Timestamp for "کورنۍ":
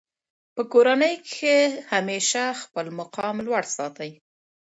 0.73-1.13